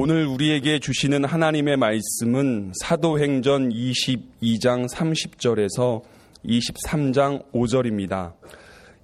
[0.00, 6.02] 오늘 우리에게 주시는 하나님의 말씀은 사도행전 22장 30절에서
[6.44, 8.34] 23장 5절입니다.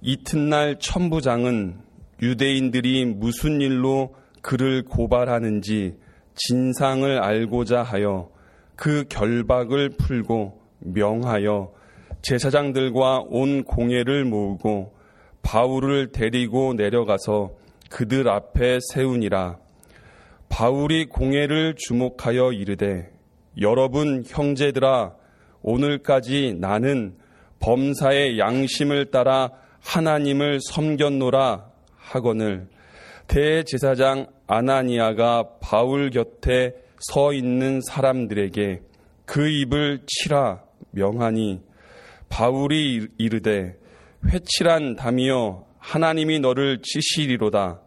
[0.01, 1.75] 이튿날 천부장은
[2.21, 5.97] 유대인들이 무슨 일로 그를 고발하는지
[6.33, 8.29] 진상을 알고자 하여
[8.77, 11.73] 그 결박을 풀고 명하여
[12.21, 14.93] 제사장들과 온 공회를 모으고
[15.41, 17.51] 바울을 데리고 내려가서
[17.89, 19.64] 그들 앞에 세우니라.
[20.55, 23.11] 바울이 공회를 주목하여 이르되
[23.59, 25.13] 여러분 형제들아
[25.61, 27.17] 오늘까지 나는
[27.59, 29.49] 범사의 양심을 따라
[29.81, 31.65] 하나님을 섬겼노라
[31.97, 32.69] 하거늘.
[33.27, 38.81] 대제사장 아나니아가 바울 곁에 서 있는 사람들에게
[39.25, 41.63] 그 입을 치라 명하니
[42.29, 43.75] 바울이 이르되
[44.25, 47.81] 회칠한 담이여 하나님이 너를 치시리로다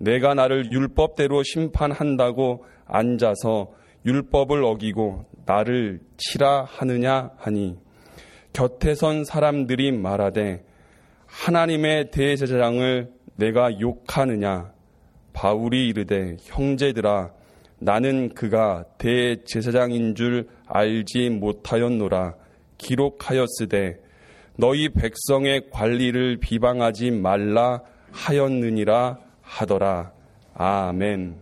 [0.00, 3.72] 내가 나를 율법대로 심판한다고 앉아서
[4.06, 7.76] 율법을 어기고 나를 치라 하느냐 하니
[8.54, 10.64] 곁에 선 사람들이 말하되
[11.26, 14.72] 하나님의 대제사장을 내가 욕하느냐?
[15.32, 17.32] 바울이 이르되 형제들아
[17.78, 22.34] 나는 그가 대제사장인 줄 알지 못하였노라.
[22.78, 24.00] 기록하였으되
[24.56, 27.82] 너희 백성의 관리를 비방하지 말라
[28.12, 29.18] 하였느니라
[29.50, 30.12] 하더라.
[30.54, 31.36] 아멘.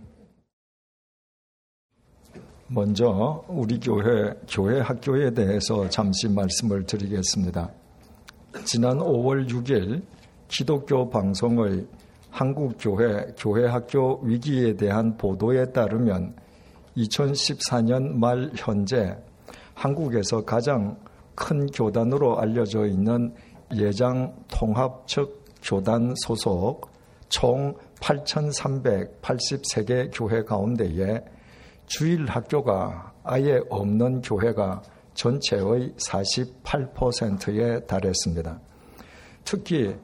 [2.68, 7.70] 먼저 우리 교회 교회 학교에 대해서 잠시 말씀을 드리겠습니다.
[8.64, 10.02] 지난 5월 6일
[10.48, 11.86] 기독교 방송의
[12.30, 16.34] 한국 교회 교회 학교 위기에 대한 보도에 따르면
[16.96, 19.16] 2014년 말 현재
[19.74, 20.98] 한국에서 가장
[21.34, 23.34] 큰 교단으로 알려져 있는
[23.74, 26.90] 예장 통합 측 교단 소속
[27.28, 31.24] 총 8,383개 교회 가운데에
[31.86, 34.82] 주일 학교가 아예 없는 교회가
[35.14, 38.60] 전체의 48%에 달했습니다.
[39.44, 39.96] 특히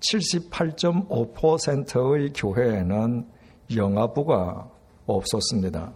[0.00, 3.26] 78.5%의 교회에는
[3.74, 4.70] 영아부가
[5.06, 5.94] 없었습니다.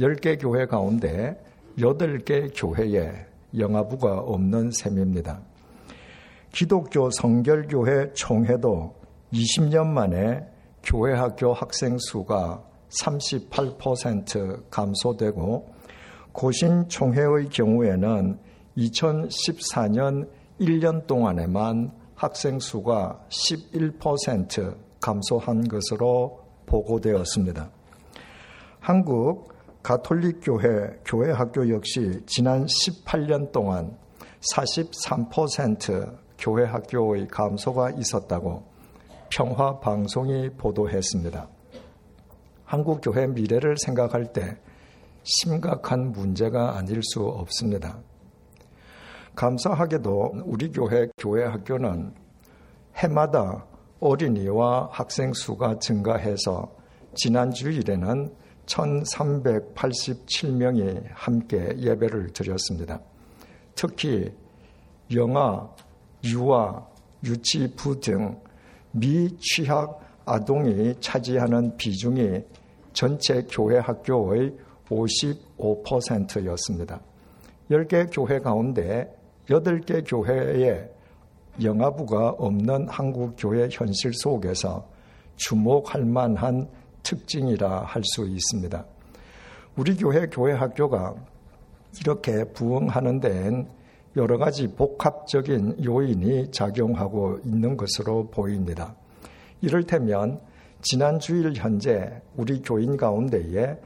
[0.00, 1.38] 10개 교회 가운데
[1.78, 3.26] 8개 교회에
[3.56, 5.40] 영아부가 없는 셈입니다.
[6.52, 8.94] 기독교 성결교회 총회도
[9.32, 10.46] 20년 만에
[10.88, 12.64] 교회 학교 학생 수가
[13.02, 15.68] 38% 감소되고
[16.32, 18.38] 고신 총회의 경우에는
[18.78, 27.70] 2014년 1년 동안에만 학생 수가 11% 감소한 것으로 보고되었습니다.
[28.80, 33.94] 한국 가톨릭 교회 교회 학교 역시 지난 18년 동안
[34.54, 38.67] 43% 교회 학교의 감소가 있었다고
[39.30, 41.48] 평화 방송이 보도했습니다.
[42.64, 44.56] 한국 교회 미래를 생각할 때
[45.22, 47.98] 심각한 문제가 아닐 수 없습니다.
[49.34, 52.14] 감사하게도 우리 교회 교회 학교는
[52.96, 53.66] 해마다
[54.00, 56.74] 어린이와 학생 수가 증가해서
[57.14, 58.34] 지난 주일에는
[58.66, 63.00] 1387명이 함께 예배를 드렸습니다.
[63.74, 64.30] 특히
[65.14, 65.68] 영아,
[66.24, 66.86] 유아,
[67.24, 68.40] 유치부 등
[68.92, 72.42] 미취학 아동이 차지하는 비중이
[72.92, 74.54] 전체 교회 학교의
[74.88, 77.00] 55%였습니다.
[77.70, 79.14] 10개 교회 가운데
[79.48, 80.88] 8개 교회에
[81.62, 84.88] 영아부가 없는 한국 교회 현실 속에서
[85.36, 86.68] 주목할 만한
[87.02, 88.84] 특징이라 할 수 있습니다.
[89.76, 91.14] 우리 교회 교회 학교가
[92.00, 93.68] 이렇게 부흥하는 데엔
[94.18, 98.96] 여러 가지 복합적인 요인이 작용하고 있는 것으로 보입니다.
[99.60, 100.40] 이를테면
[100.82, 103.78] 지난 주일 현재 우리 교인 가운데에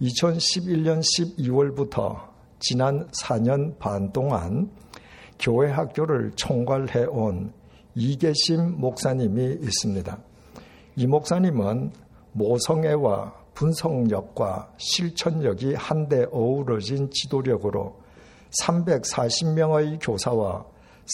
[0.00, 2.28] 2011년 12월부터
[2.58, 4.70] 지난 4년 반 동안
[5.38, 7.52] 교회 학교를 총괄해 온
[7.94, 10.18] 이계심 목사님이 있습니다.
[10.96, 11.92] 이 목사님은
[12.32, 17.96] 모성애와 분석력과 실천력이 한데 어우러진 지도력으로
[18.62, 20.64] 340명의 교사와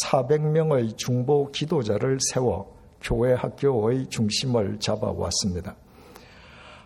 [0.04, 5.76] 400명의 중보 기도자를 세워 교회 학교의 중심을 잡아왔습니다.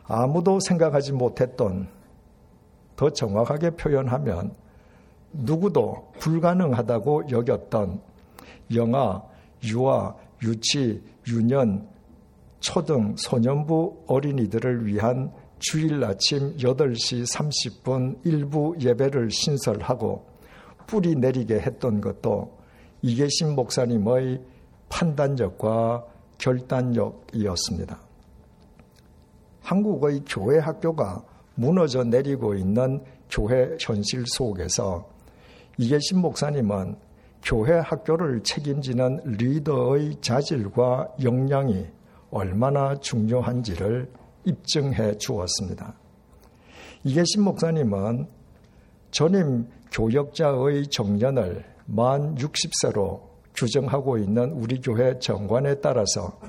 [0.05, 1.89] 아무도 생각하지 못했던
[2.97, 4.55] 더 정확하게 표현하면
[5.33, 8.01] 누구도 불가능하다고 여겼던
[8.75, 9.23] 영아,
[9.65, 11.89] 유아, 유치, 유년,
[12.61, 17.25] 초등, 소년부 어린이들을 위한 주일 아침 8시
[17.83, 20.27] 30분 일부 예배를 신설하고
[20.87, 22.57] 뿌리 내리게 했던 것도
[23.03, 24.41] 이계신 목사님의
[24.89, 26.05] 판단력과
[26.39, 28.01] 결단력이었습니다.
[29.61, 31.23] 한국의 교회 학교가
[31.55, 35.18] 무너져 내리고 있는 교회 현실 속에서
[35.81, 36.97] 이계신 목사님은
[37.41, 41.87] 교회 학교를 책임지는 리더의 자질과 역량이
[42.33, 44.11] 얼마나 중요한지를
[44.45, 45.95] 입증해 주었습니다.
[47.05, 48.27] 이계신 목사님은
[49.13, 53.21] 전임 교역자의 정년을 만 60세로
[53.55, 56.41] 규정하고 있는 우리 교회 정관에 따라서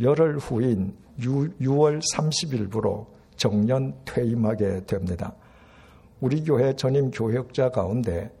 [0.00, 3.06] 열흘 후인 6월 30일부로
[3.36, 5.36] 정년 퇴임하게 됩니다.
[6.20, 8.32] 우리 교회 전임 교역자 가운데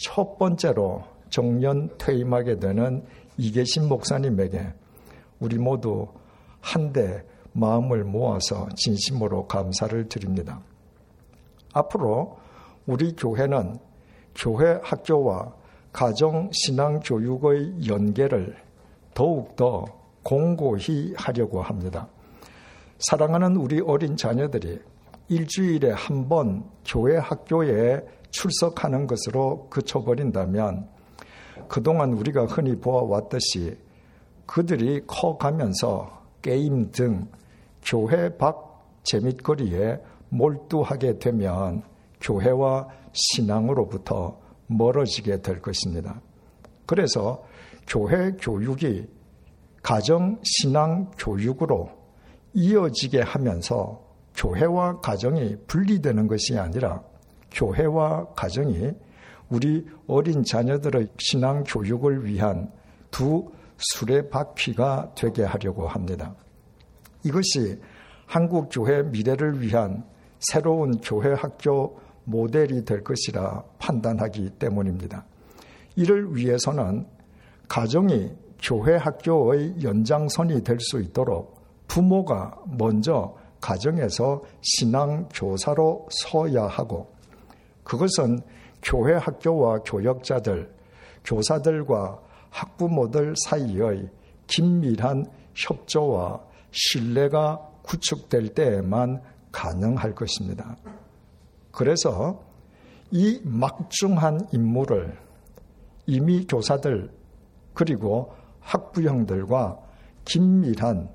[0.00, 3.04] 첫 번째로 정년 퇴임하게 되는
[3.36, 4.72] 이계신 목사님에게
[5.40, 6.08] 우리 모두
[6.60, 10.60] 한데 마음을 모아서 진심으로 감사를 드립니다.
[11.72, 12.38] 앞으로
[12.86, 13.78] 우리 교회는
[14.34, 15.52] 교회 학교와
[15.92, 18.56] 가정 신앙 교육의 연계를
[19.14, 19.84] 더욱더
[20.22, 22.08] 공고히 하려고 합니다.
[22.98, 24.78] 사랑하는 우리 어린 자녀들이
[25.28, 28.00] 일주일에 한 번 교회 학교에
[28.30, 30.88] 출석하는 것으로 그쳐버린다면
[31.68, 33.76] 그동안 우리가 흔히 보아왔듯이
[34.46, 37.28] 그들이 커가면서 게임 등
[37.84, 38.70] 교회 밖
[39.04, 41.82] 재밌거리에 몰두하게 되면
[42.20, 46.20] 교회와 신앙으로부터 멀어지게 될 것입니다.
[46.86, 47.44] 그래서
[47.86, 49.06] 교회 교육이
[49.82, 51.90] 가정 신앙 교육으로
[52.52, 54.02] 이어지게 하면서
[54.36, 57.02] 교회와 가정이 분리되는 것이 아니라
[57.52, 58.92] 교회와 가정이
[59.48, 62.70] 우리 어린 자녀들의 신앙 교육을 위한
[63.10, 66.34] 두 수레바퀴가 되게 하려고 합니다.
[67.24, 67.80] 이것이
[68.26, 70.04] 한국 교회 미래를 위한
[70.38, 75.24] 새로운 교회 학교 모델이 될 것이라 판단하기 때문입니다.
[75.96, 77.06] 이를 위해서는
[77.68, 78.30] 가정이
[78.62, 87.12] 교회 학교의 연장선이 될 수 있도록 부모가 먼저 가정에서 신앙 교사로 서야 하고
[87.90, 88.38] 그것은
[88.84, 90.72] 교회 학교와 교역자들,
[91.24, 92.20] 교사들과
[92.50, 94.08] 학부모들 사이의
[94.46, 95.26] 긴밀한
[95.56, 96.40] 협조와
[96.70, 99.20] 신뢰가 구축될 때에만
[99.50, 100.76] 가능할 것입니다.
[101.72, 102.40] 그래서
[103.10, 105.18] 이 막중한 임무를
[106.06, 107.10] 이미 교사들
[107.74, 109.80] 그리고 학부형들과
[110.26, 111.10] 긴밀한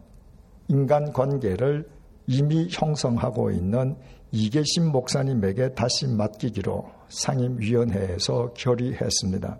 [0.68, 1.88] 인간관계를
[2.28, 3.96] 이미 형성하고 있는
[4.32, 9.60] 이계신 목사님에게 다시 맡기기로 상임위원회에서 결의했습니다.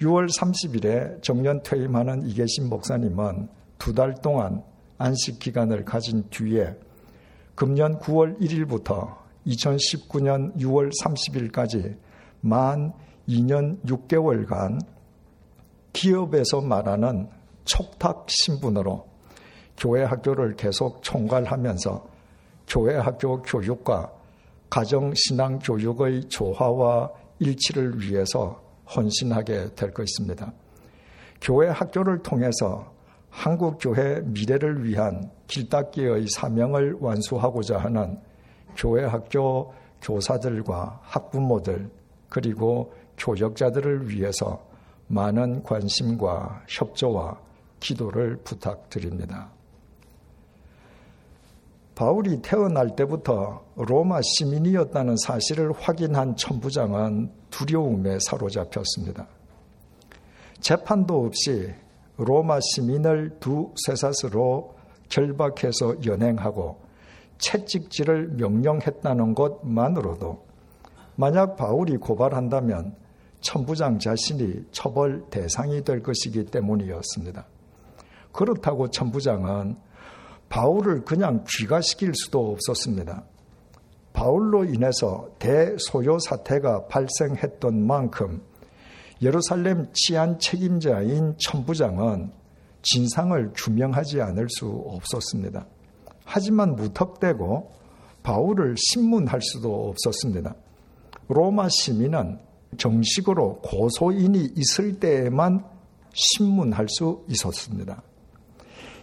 [0.00, 3.48] 6월 30일에 정년 퇴임하는 이계신 목사님은
[3.78, 4.62] 두 달 동안
[4.98, 6.74] 안식 기간을 가진 뒤에
[7.54, 9.16] 금년 9월 1일부터
[9.46, 11.96] 2019년 6월 30일까지
[12.40, 12.92] 만
[13.28, 14.80] 2년 6개월간
[15.92, 17.28] 기업에서 말하는
[17.64, 19.06] 촉탁 신분으로
[19.76, 22.17] 교회 학교를 계속 총괄하면서
[22.68, 24.12] 교회 학교 교육과
[24.68, 28.62] 가정 신앙 교육의 조화와 일치를 위해서
[28.94, 30.52] 헌신하게 될 것입니다.
[31.40, 32.92] 교회 학교를 통해서
[33.30, 38.18] 한국 교회 미래를 위한 길닦기의 사명을 완수하고자 하는
[38.76, 39.72] 교회 학교
[40.02, 41.90] 교사들과 학부모들
[42.28, 44.62] 그리고 교역자들을 위해서
[45.08, 47.38] 많은 관심과 협조와
[47.80, 49.50] 기도를 부탁드립니다.
[51.98, 59.26] 바울이 태어날 때부터 로마 시민이었다는 사실을 확인한 천부장은 두려움에 사로잡혔습니다.
[60.60, 61.74] 재판도 없이
[62.16, 64.76] 로마 시민을 두 쇠사스로
[65.08, 66.80] 결박해서 연행하고
[67.38, 70.46] 채찍질을 명령했다는 것만으로도
[71.16, 72.94] 만약 바울이 고발한다면
[73.40, 77.44] 천부장 자신이 처벌 대상이 될 것이기 때문이었습니다.
[78.30, 79.87] 그렇다고 천부장은
[80.48, 83.24] 바울을 그냥 귀가시킬 수도 없었습니다.
[84.12, 88.42] 바울로 인해서 대소요 사태가 발생했던 만큼
[89.22, 92.32] 예루살렘 치안 책임자인 천부장은
[92.82, 95.66] 진상을 규명하지 않을 수 없었습니다.
[96.24, 97.70] 하지만 무턱대고
[98.22, 100.54] 바울을 신문할 수도 없었습니다.
[101.28, 102.38] 로마 시민은
[102.76, 105.64] 정식으로 고소인이 있을 때에만
[106.12, 108.02] 신문할 수 있었습니다.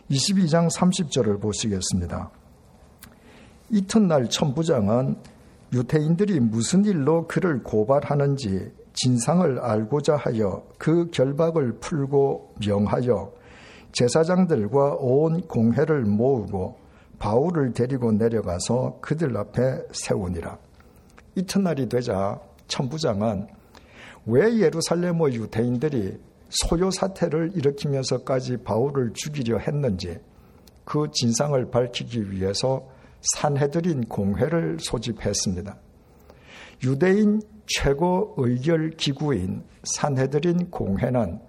[0.10, 2.30] 22장 30절을 보시겠습니다.
[3.72, 5.16] 이튿날 천부장은
[5.74, 13.34] 유태인들이 무슨 일로 그를 고발하는지 진상을 알고자 하여 그 결박을 풀고 명하여
[13.92, 16.78] 제사장들과 온 공회를 모으고
[17.18, 20.58] 바울을 데리고 내려가서 그들 앞에 세우니라.
[21.36, 23.48] 이튿날이 되자 천부장은
[24.28, 30.18] 왜 예루살렘의 유대인들이 소요 사태를 일으키면서까지 바울을 죽이려 했는지
[30.84, 32.88] 그 진상을 밝히기 위해서
[33.34, 35.78] 산해드린 공회를 소집했습니다.
[36.84, 41.40] 유대인 최고 의결 기구인 산해드린 공회는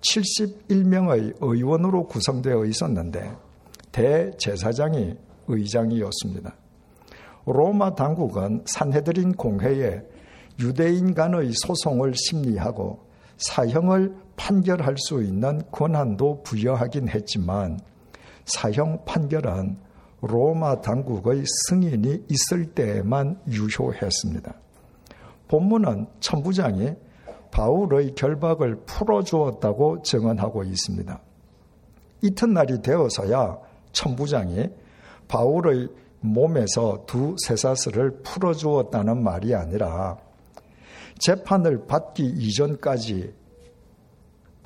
[0.00, 3.36] 71명의 의원으로 구성되어 있었는데
[3.92, 6.54] 대제사장이 의장이었습니다.
[7.46, 10.02] 로마 당국은 산해드린 공회에
[10.60, 13.04] 유대인 간의 소송을 심리하고
[13.48, 17.78] 사형을 판결할 수 있는 권한도 부여하긴 했지만
[18.44, 19.76] 사형 판결은
[20.20, 24.54] 로마 당국의 승인이 있을 때에만 유효했습니다.
[25.48, 26.94] 본문은 천부장이
[27.50, 31.20] 바울의 결박을 풀어주었다고 증언하고 있습니다.
[32.22, 33.58] 이튿날이 되어서야
[33.92, 34.70] 천부장이
[35.28, 35.88] 바울의
[36.20, 40.16] 몸에서 두 쇠사슬을 풀어주었다는 말이 아니라
[41.24, 43.32] 재판을 받기 이전까지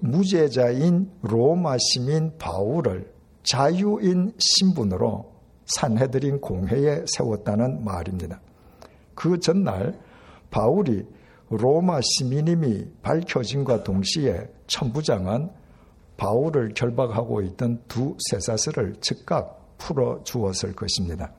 [0.00, 3.12] 무죄자인 로마 시민 바울을
[3.44, 5.32] 자유인 신분으로
[5.66, 8.40] 산해드린 공회에 세웠다는 말입니다.
[9.14, 10.00] 그 전날
[10.50, 11.04] 바울이
[11.50, 15.50] 로마 시민임이 밝혀진과 동시에 천부장은
[16.16, 21.32] 바울을 결박하고 있던 두 쇠사슬을 즉각 풀어 주었을 것입니다.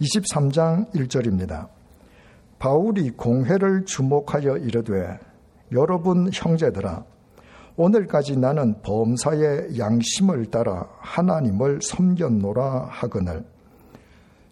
[0.00, 1.83] 23장 1절입니다.
[2.64, 5.18] 바울이 공회를 주목하여 이르되
[5.72, 7.04] 여러분 형제들아
[7.76, 13.44] 오늘까지 나는 범사의 양심을 따라 하나님을 섬겼노라 하거늘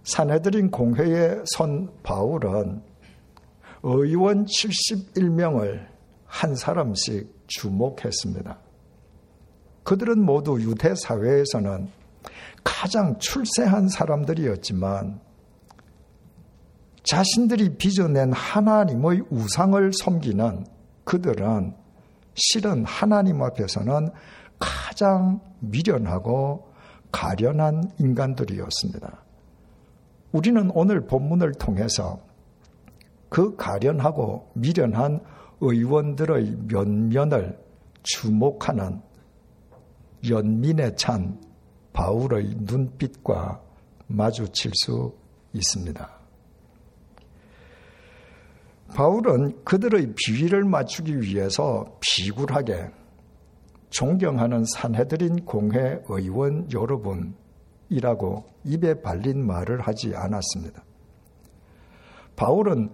[0.04, 2.82] 사내들인 공회에 선 바울은
[3.82, 5.86] 의원 71명을
[6.26, 8.58] 한 사람씩 주목했습니다.
[9.84, 11.88] 그들은 모두 유대 사회에서는
[12.62, 15.31] 가장 출세한 사람들이었지만
[17.02, 20.64] 자신들이 빚어낸 하나님의 우상을 섬기는
[21.04, 21.74] 그들은
[22.34, 24.10] 실은 하나님 앞에서는
[24.58, 26.72] 가장 미련하고
[27.10, 29.22] 가련한 인간들이었습니다.
[30.32, 32.20] 우리는 오늘 본문을 통해서
[33.28, 35.20] 그 가련하고 미련한
[35.60, 37.58] 의원들의 면면을
[38.02, 39.00] 주목하는
[40.28, 41.40] 연민에 찬
[41.92, 43.60] 바울의 눈빛과
[44.06, 45.14] 마주칠 수
[45.52, 46.21] 있습니다.
[48.94, 52.90] 바울은 그들의 비위를 맞추기 위해서 비굴하게
[53.90, 60.82] 존경하는 산해드린 공회 의원 여러분이라고 입에 발린 말을 하지 않았습니다.
[62.36, 62.90] 바울은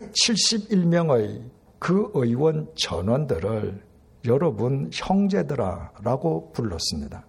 [0.00, 3.84] 71명의 그 의원 전원들을
[4.26, 7.26] 여러분 형제들아라고 불렀습니다.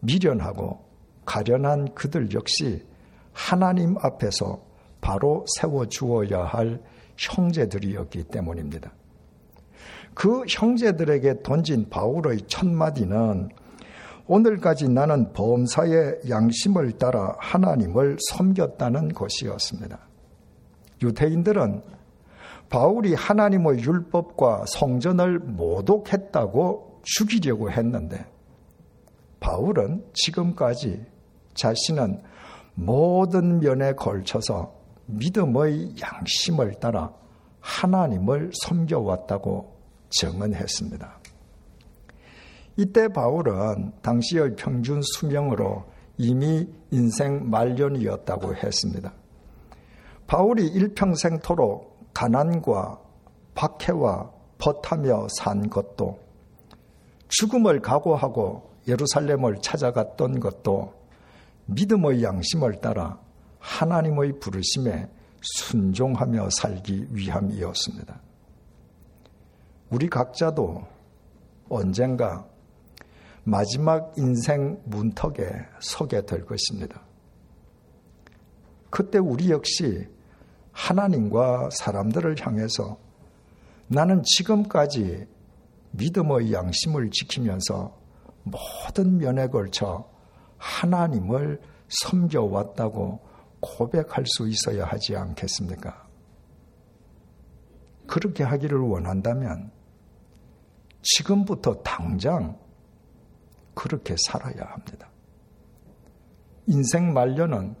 [0.00, 0.84] 미련하고
[1.24, 2.84] 가련한 그들 역시
[3.32, 4.73] 하나님 앞에서
[5.04, 6.80] 바로 세워 주어야 할
[7.18, 8.90] 형제들이었기 때문입니다.
[10.14, 13.50] 그 형제들에게 던진 바울의 첫 마디는
[14.26, 19.98] 오늘까지 나는 범사의 양심을 따라 하나님을 섬겼다는 것이었습니다.
[21.02, 21.82] 유태인들은
[22.70, 28.24] 바울이 하나님의 율법과 성전을 모독했다고 죽이려고 했는데
[29.38, 31.04] 바울은 지금까지
[31.52, 32.22] 자신은
[32.74, 37.12] 모든 면에 걸쳐서 믿음의 양심을 따라
[37.60, 39.74] 하나님을 섬겨왔다고
[40.10, 41.18] 증언했습니다.
[42.76, 45.84] 이때 바울은 당시의 평균 수명으로
[46.16, 49.12] 이미 인생 말년이었다고 했습니다.
[50.26, 53.00] 바울이 일평생토록 가난과
[53.54, 56.18] 박해와 버타며 산 것도
[57.28, 60.94] 죽음을 각오하고 예루살렘을 찾아갔던 것도
[61.66, 63.18] 믿음의 양심을 따라
[63.64, 65.08] 하나님의 부르심에
[65.40, 68.20] 순종하며 살기 위함이었습니다.
[69.90, 70.86] 우리 각자도
[71.70, 72.46] 언젠가
[73.42, 75.44] 마지막 인생 문턱에
[75.80, 77.02] 서게 될 것입니다.
[78.90, 80.06] 그때 우리 역시
[80.72, 82.98] 하나님과 사람들을 향해서
[83.86, 85.26] 나는 지금까지
[85.92, 87.96] 믿음의 양심을 지키면서
[88.42, 90.06] 모든 면에 걸쳐
[90.58, 93.33] 하나님을 섬겨왔다고
[93.64, 96.06] 고백할 수 있어야 하지 않겠습니까?
[98.06, 99.70] 그렇게 하기를 원한다면
[101.02, 102.58] 지금부터 당장
[103.74, 105.08] 그렇게 살아야 합니다.
[106.66, 107.74] 인생 말년은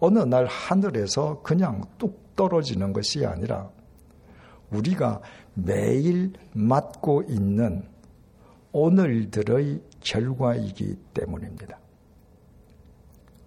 [0.00, 3.70] 어느 날 하늘에서 그냥 뚝 떨어지는 것이 아니라
[4.70, 5.20] 우리가
[5.54, 7.86] 매일 맞고 있는
[8.72, 11.78] 오늘들의 결과이기 때문입니다.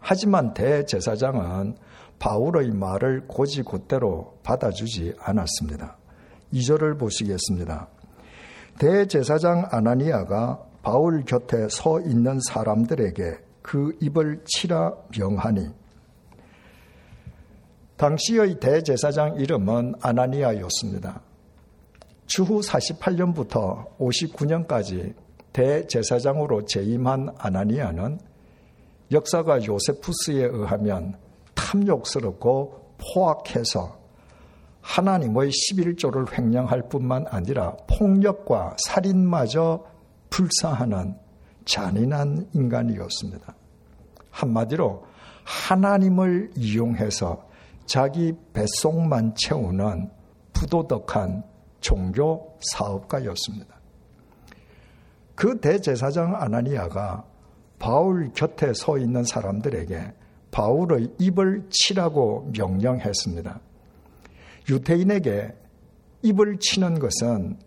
[0.06, 1.78] 하지만 대제사장은
[2.20, 5.98] 바울의 말을 고지곧대로 받아주지 않았습니다.
[6.54, 7.88] 2절을 보시겠습니다.
[8.80, 15.70] 대제사장 아나니아가 바울 곁에 서 있는 사람들에게 그 입을 치라 명하니
[17.96, 21.22] 당시의 대제사장 이름은 아나니아였습니다.
[22.26, 25.14] 추후 48년부터 59년까지
[25.54, 28.33] 대제사장으로 재임한 아나니아는
[29.12, 31.18] 역사가 요세푸스에 의하면
[31.56, 33.98] 탐욕스럽고 포악해서
[34.82, 39.86] 하나님의 11조를 횡령할 뿐만 아니라 폭력과 살인마저
[40.30, 41.16] 불사하는
[41.66, 43.56] 잔인한 인간이었습니다.
[44.30, 45.06] 한마디로
[45.44, 47.48] 하나님을 이용해서
[47.86, 50.10] 자기 뱃속만 채우는
[50.54, 51.44] 부도덕한
[51.80, 53.76] 종교 사업가였습니다.
[55.36, 57.26] 그 대제사장 아나니아가
[57.80, 60.14] 바울 곁에 서 있는 사람들에게
[60.52, 63.60] 바울의 입을 치라고 명령했습니다.
[64.70, 65.54] 유태인에게
[66.22, 67.58] 입을 치는 것은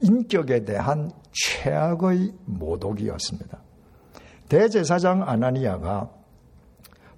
[0.00, 3.58] 인격에 대한 최악의 모독이었습니다.
[4.48, 6.10] 대제사장 아나니아가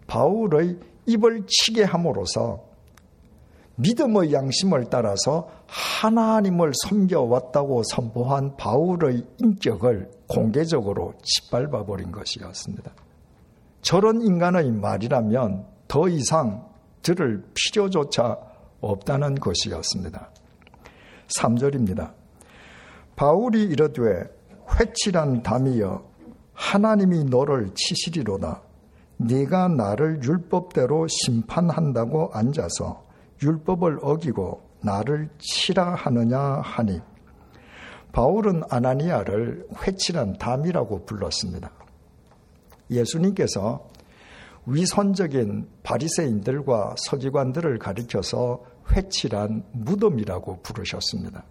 [0.06, 2.73] 바울의 입을 치게 함으로써
[3.76, 12.92] 믿음의 양심을 따라서 하나님을 섬겨왔다고 선포한 바울의 인격을 공개적으로 짓밟아 버린 것이었습니다.
[13.82, 16.68] 저런 인간의 말이라면 더 이상
[17.02, 18.38] 들을 필요조차
[18.80, 20.30] 없다는 것이었습니다.
[21.38, 22.12] 3절입니다.
[23.16, 24.24] 바울이 이르되
[24.78, 26.04] 회칠한 담이여
[26.52, 28.62] 하나님이 너를 치시리로다.
[29.16, 33.03] 네가 나를 율법대로 심판한다고 앉아서
[33.44, 37.00] 율법을 어기고 나를 치라 하느냐 하니
[38.12, 41.70] 바울은 아나니아를 회칠한 담이라고 불렀습니다.
[42.90, 43.88] 예수님께서
[44.66, 51.44] 위선적인 바리새인들과 서기관들을 가리켜서 회칠한 무덤이라고 부르셨습니다.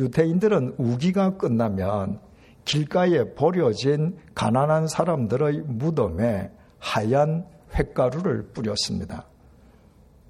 [0.00, 2.20] 유태인들은 우기가 끝나면
[2.64, 9.26] 길가에 버려진 가난한 사람들의 무덤에 하얀 횟가루를 뿌렸습니다.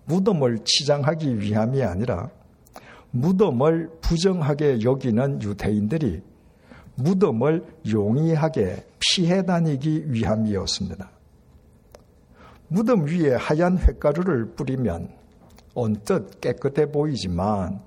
[0.06, 2.30] 무덤을 치장하기 위함이 아니라
[3.10, 6.22] 무덤을 부정하게 여기는 유태인들이
[6.96, 11.10] 무덤을 용이하게 피해 다니기 위함이었습니다.
[12.68, 15.10] 무덤 위에 하얀 횟가루를 뿌리면
[15.74, 17.80] 언뜻 깨끗해 보이지만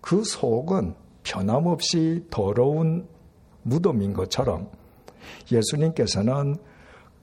[0.00, 3.06] 그 속은 변함없이 더러운
[3.62, 4.70] 무덤인 것처럼
[5.50, 6.56] 예수님께서는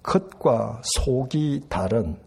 [0.02, 2.18] 겉과 속이 다른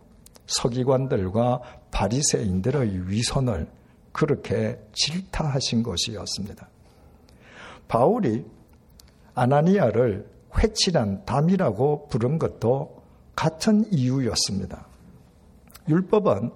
[0.47, 1.61] 서기관들과
[1.97, 3.67] 바리새인들의 위선을
[4.13, 6.69] 그렇게 질타하신 것이었습니다.
[7.89, 8.45] 바울이
[9.35, 10.29] 아나니아를
[10.59, 13.03] 회칠한 담이라고 부른 것도
[13.35, 14.87] 같은 이유였습니다.
[15.89, 16.51] 율법은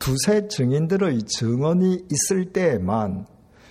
[0.00, 3.26] 두세 증인들의 증언이 있을 때에만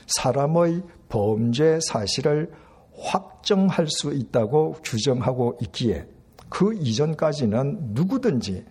[0.07, 2.49] 사람의 범죄 사실을
[2.97, 6.07] 확정할 수 있다고 규정하고 있기에
[6.47, 8.65] 그 이전까지는 누구든지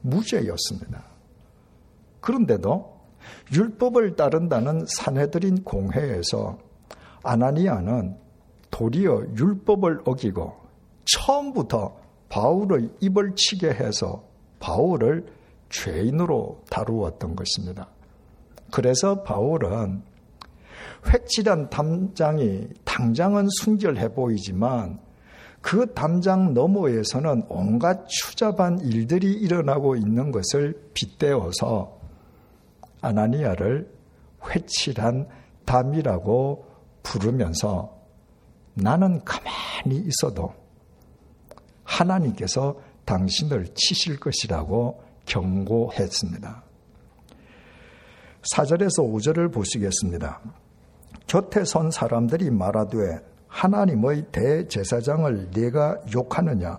[0.00, 1.15] 무죄였습니다.
[2.26, 2.96] 그런데도
[3.54, 6.58] 율법을 따른다는 사내들인 공회에서
[7.22, 8.16] 아나니아는
[8.72, 10.52] 도리어 율법을 어기고
[11.04, 11.96] 처음부터
[12.28, 14.24] 바울의 입을 치게 해서
[14.58, 15.24] 바울을
[15.68, 17.86] 죄인으로 다루었던 것입니다.
[18.72, 20.02] 그래서 바울은
[21.06, 24.98] 획칠한 담장이 당장은 순결해 보이지만
[25.60, 31.95] 그 담장 너머에서는 온갖 추잡한 일들이 일어나고 있는 것을 빗대어서
[33.00, 33.90] 아나니아를
[34.48, 35.28] 회칠한
[35.64, 36.66] 담이라고
[37.02, 37.96] 부르면서
[38.74, 40.52] 나는 가만히 있어도
[41.84, 46.62] 하나님께서 당신을 치실 것이라고 경고했습니다.
[48.52, 50.40] 4절에서 5절을 보시겠습니다.
[51.26, 56.78] 곁에 선 사람들이 말하되 하나님의 대제사장을 네가 욕하느냐?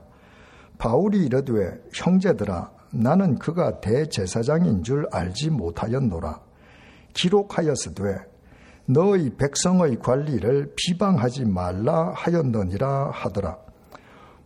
[0.78, 6.42] 바울이 이르되 형제들아 나는 그가 대제사장인 줄 알지 못하였노라.
[7.14, 8.18] 기록하였으되
[8.86, 13.58] 너희 백성의 관리를 비방하지 말라 하였느니라 하더라.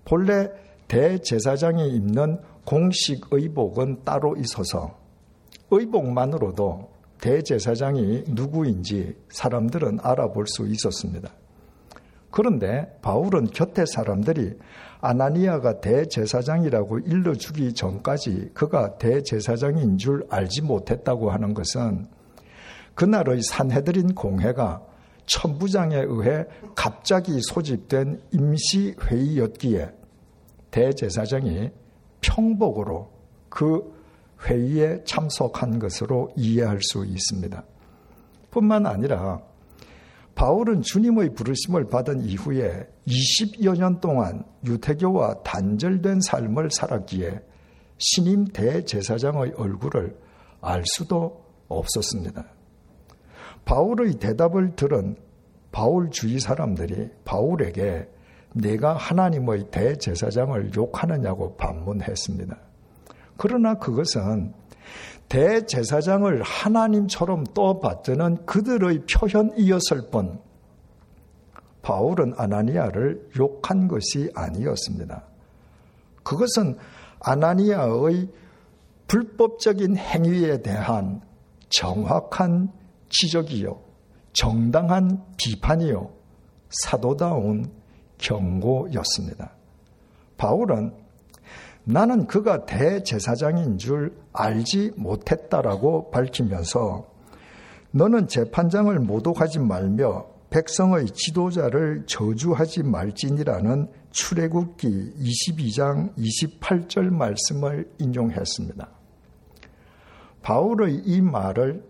[0.06, 0.50] 본래
[0.88, 4.98] 대제사장이 입는 공식 의복은 따로 있어서
[5.70, 11.30] 의복만으로도 대제사장이 누구인지 사람들은 알아볼 수 있었습니다.
[12.32, 14.58] 그런데 바울은 곁에 사람들이
[15.02, 22.08] 아나니아가 대제사장이라고 일러주기 전까지 그가 대제사장인 줄 알지 못했다고 하는 것은
[22.94, 24.86] 그날의 산해드린 공회가
[25.26, 29.92] 천부장에 의해 갑자기 소집된 임시회의였기에
[30.70, 31.72] 대제사장이
[32.22, 33.12] 평복으로
[33.50, 33.94] 그
[34.46, 37.64] 회의에 참석한 것으로 이해할 수 있습니다.
[38.50, 39.42] 뿐만 아니라
[40.36, 47.42] 바울은 주님의 부르심을 받은 이후에 20여 년 동안 유태교와 단절된 삶을 살았기에
[47.98, 50.18] 신임 대제사장의 얼굴을
[50.62, 52.46] 알 수도 없었습니다.
[53.66, 55.16] 바울의 대답을 들은
[55.72, 58.08] 바울 주위 사람들이 바울에게
[58.54, 62.58] 내가 하나님의 대제사장을 욕하느냐고 반문했습니다.
[63.38, 64.54] 그러나 그것은
[65.30, 70.40] 대제사장을 하나님처럼 떠받드는 그들의 표현이었을 뿐
[71.82, 75.24] 바울은 아나니아를 욕한 것이 아니었습니다.
[76.24, 76.78] 그것은
[77.20, 78.30] 아나니아의
[79.08, 81.22] 불법적인 행위에 대한
[81.70, 82.72] 정확한
[83.10, 83.82] 지적이요,
[84.34, 86.12] 정당한 비판이요,
[86.70, 87.72] 사도다운
[88.18, 89.52] 경고였습니다.
[90.38, 90.94] 바울은
[91.84, 97.08] 나는 그가 대제사장인 줄 알지 못했다라고 밝히면서
[97.92, 108.88] 너는 재판장을 모독하지 말며 백성의 지도자를 저주하지 말지니라는 출애굽기 22장 28절 말씀을 인용했습니다.
[110.42, 111.84] 바울의 이 말을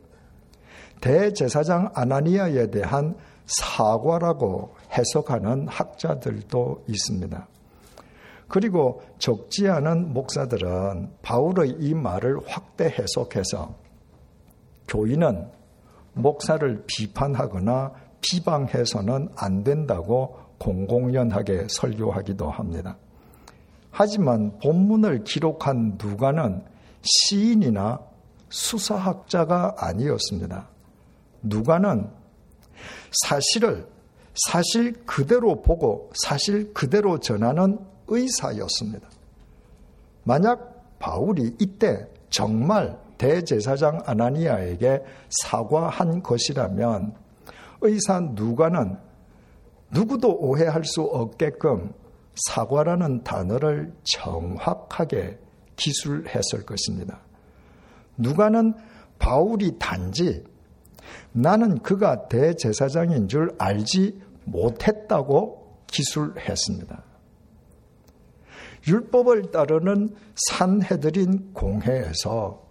[1.01, 3.15] 대제사장 아나니아에 대한
[3.47, 7.47] 사과라고 해석하는 학자들도 있습니다.
[8.51, 13.73] 그리고 적지 않은 목사들은 바울의 이 말을 확대 해석해서
[14.89, 15.49] 교인은
[16.15, 22.97] 목사를 비판하거나 비방해서는 안 된다고 공공연하게 설교하기도 합니다.
[23.89, 26.61] 하지만 본문을 기록한 누가는
[27.03, 28.01] 시인이나
[28.49, 30.67] 수사학자가 아니었습니다.
[31.41, 32.09] 누가는
[33.23, 33.87] 사실을
[34.33, 37.79] 사실 그대로 보고 사실 그대로 전하는
[38.11, 39.07] 의사였습니다.
[40.23, 47.13] 만약 바울이 이때 정말 대제사장 아나니아에게 사과한 것이라면
[47.81, 48.97] 의사 누가는
[49.91, 51.93] 누구도 오해할 수 없게끔
[52.35, 55.37] 사과라는 단어를 정확하게
[55.75, 57.19] 기술했을 것입니다.
[58.17, 58.73] 누가는
[59.19, 60.43] 바울이 단지
[61.31, 67.10] 나는 그가 대제사장인 줄 알지 못했다고 기술했습니다.
[68.87, 72.61] 율법을 따르는 산해드린 공회에서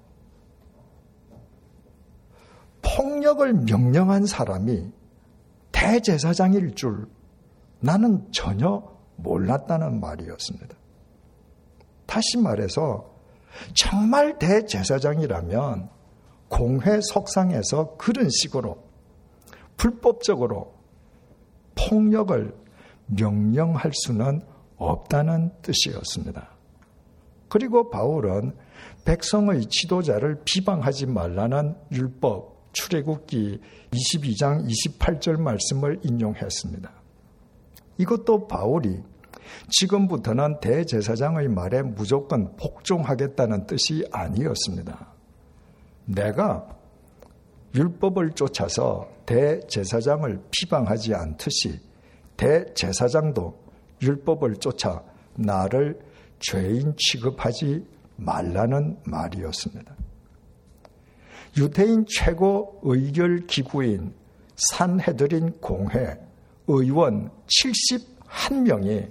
[2.83, 4.91] 폭력을 명령한 사람이
[5.73, 7.07] 대제사장일 줄
[7.81, 8.83] 나는 전혀
[9.17, 10.77] 몰랐다는 말이었습니다.
[12.07, 13.11] 다시 말해서
[13.75, 15.89] 정말 대제사장이라면
[16.49, 18.83] 공회 석상에서 그런 식으로
[19.77, 20.75] 불법적으로
[21.77, 22.55] 폭력을
[23.07, 24.43] 명령할 수는
[24.81, 26.49] 없다는 뜻이었습니다.
[27.49, 28.57] 그리고 바울은
[29.05, 36.91] 백성의 지도자를 비방하지 말라는 율법 출애굽기 22장 28절 말씀을 인용했습니다.
[37.99, 39.03] 이것도 바울이
[39.69, 45.13] 지금부터는 대제사장의 말에 무조건 복종하겠다는 뜻이 아니었습니다.
[46.07, 46.69] 내가
[47.75, 51.81] 율법을 쫓아서 대제사장을 비방하지 않듯이
[52.37, 53.70] 대제사장도
[54.03, 55.03] 율법을 쫓아
[55.35, 55.99] 나를
[56.39, 57.85] 죄인 취급하지
[58.17, 59.95] 말라는 말이었습니다.
[61.59, 64.15] 유태인 최고 의결 기구인
[64.57, 66.19] 산해드린 공회
[66.67, 69.11] 의원 71명이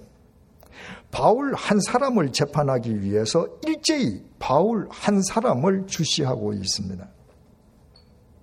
[1.12, 7.10] 바울 한 사람을 재판하기 위해서 일제히 바울 한 사람을 주시하고 있습니다.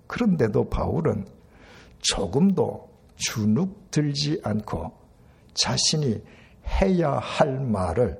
[0.05, 1.25] 그런데도 바울은
[1.99, 4.91] 조금도 주눅 들지 않고
[5.53, 6.21] 자신이
[6.67, 8.19] 해야 할 말을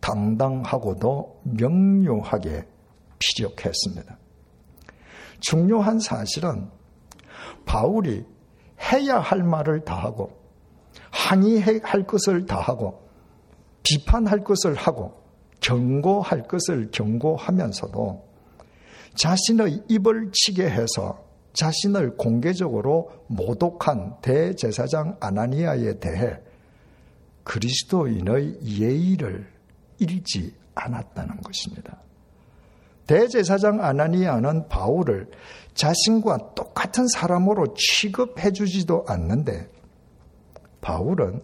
[0.00, 2.66] 당당하고도 명료하게
[3.18, 4.18] 피력했습니다.
[5.40, 6.68] 중요한 사실은
[7.64, 8.24] 바울이
[8.92, 10.30] 해야 할 말을 다 하고
[11.10, 13.06] 항의할 것을 다 하고
[13.82, 15.14] 비판할 것을 하고
[15.60, 18.26] 경고할 것을 경고하면서도
[19.14, 26.38] 자신의 입을 치게 해서 자신을 공개적으로 모독한 대제사장 아나니아에 대해
[27.46, 29.46] 그리스도인의 예의를
[29.98, 31.98] 잃지 않았다는 것입니다.
[33.06, 35.30] 대제사장 아나니아는 바울을
[35.74, 39.70] 자신과 똑같은 사람으로 취급해 주지도 않는데
[40.80, 41.40] 바울은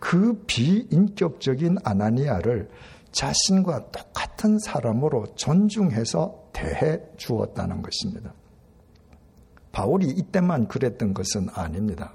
[0.00, 2.68] 그 비인격적인 아나니아를
[3.12, 8.34] 자신과 똑같은 사람으로 존중해서 대해 주었다는 것입니다.
[9.70, 12.14] 바울이 이때만 그랬던 것은 아닙니다.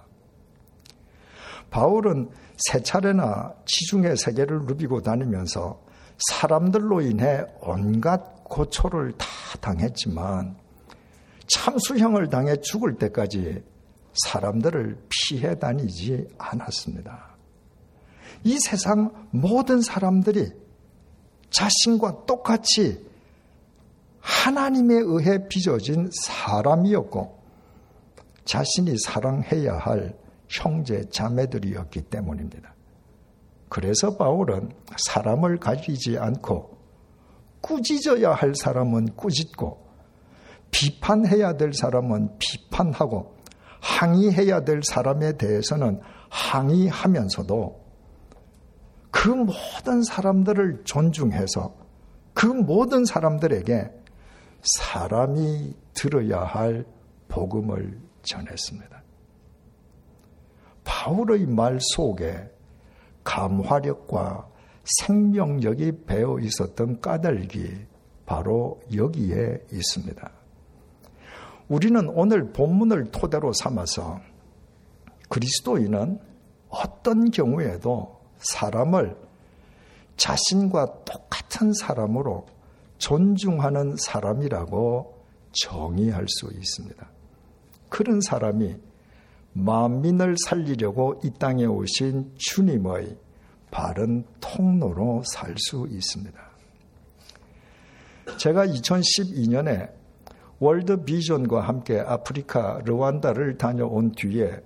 [1.70, 2.30] 바울은
[2.70, 5.82] 세 차례나 지중해 세계를 누비고 다니면서
[6.30, 9.28] 사람들로 인해 온갖 고초를 다
[9.60, 10.56] 당했지만
[11.48, 13.64] 참수형을 당해 죽을 때까지
[14.14, 17.32] 사람들을 피해 다니지 않았습니다.
[18.44, 20.52] 이 세상 모든 사람들이
[21.50, 23.06] 자신과 똑같이
[24.20, 27.40] 하나님에 의해 빚어진 사람이었고
[28.46, 30.21] 자신이 사랑해야 할
[30.52, 32.74] 형제 자매들이었기 때문입니다.
[33.70, 36.78] 그래서 바울은 사람을 가리지 않고
[37.62, 39.82] 꾸짖어야 할 사람은 꾸짖고
[40.72, 43.38] 비판해야 될 사람은 비판하고
[43.80, 47.82] 항의해야 될 사람에 대해서는 항의하면서도
[49.10, 51.76] 그 모든 사람들을 존중해서
[52.34, 53.90] 그 모든 사람들에게
[54.64, 56.86] 사람이 들어야 할
[57.28, 59.02] 복음을 전했습니다.
[60.84, 62.50] 바울의 말 속에
[63.24, 64.48] 감화력과
[64.84, 67.70] 생명력이 배어 있었던 까닭이
[68.26, 70.32] 바로 여기에 있습니다.
[71.68, 74.20] 우리는 오늘 본문을 토대로 삼아서
[75.30, 76.20] 그리스도인은
[76.70, 79.16] 어떤 경우에도 사람을
[80.18, 82.46] 자신과 똑같은 사람으로
[82.98, 87.10] 존중하는 사람이라고 정의할 수 있습니다.
[87.90, 88.76] 그런 사람이
[89.54, 93.18] 만민을 살리려고 이 땅에 오신 주님의
[93.70, 96.52] 바른 통로로 살 수 있습니다.
[98.38, 99.92] 제가 2012년에
[100.60, 104.62] 월드 비전과 함께 아프리카 르완다를 다녀온 뒤에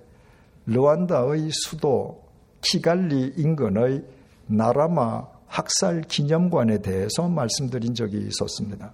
[0.66, 2.22] 르완다의 수도
[2.60, 4.04] 키갈리 인근의
[4.46, 8.92] 나라마 학살 기념관에 대해서 말씀드린 적이 있었습니다.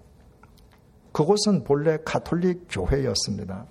[1.12, 3.66] 그곳은 본래 가톨릭 교회였습니다.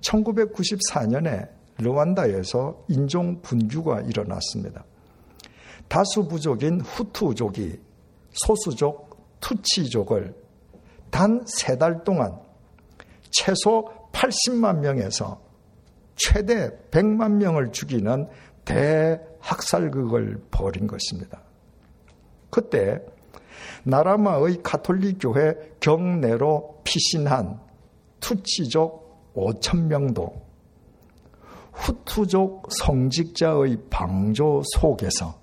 [0.00, 4.84] 1994년에 르완다에서 인종 분규가 일어났습니다.
[5.88, 7.80] 다수 부족인 후투족이
[8.32, 9.10] 소수족
[9.40, 10.34] 투치족을
[11.10, 12.38] 단 세 달 동안
[13.30, 15.40] 최소 80만 명에서
[16.16, 18.28] 최대 100만 명을 죽이는
[18.64, 21.42] 대학살극을 벌인 것입니다.
[22.50, 23.00] 그때
[23.84, 27.60] 나라마의 가톨릭 교회 경내로 피신한
[28.20, 30.50] 투치족 5천 명도
[31.72, 35.40] 후투족 성직자의 방조 속에서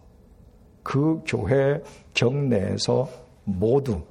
[0.84, 1.82] 그 교회
[2.14, 3.10] 경내에서
[3.44, 4.02] 모두